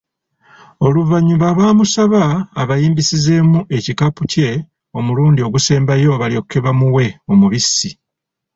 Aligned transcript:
Oluvanyuma 0.85 1.47
baamusaba 1.57 2.21
abayimbisizeemu 2.61 3.59
ekikapu 3.77 4.21
kye 4.31 4.49
omulundi 4.97 5.39
ogusembayo 5.47 6.11
balyoke 6.21 6.57
bamuwe 6.65 7.05
omubisi. 7.31 7.89